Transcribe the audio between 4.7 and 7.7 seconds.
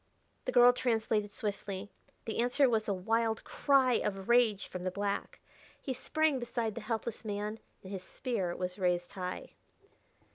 the black. He sprang beside the helpless man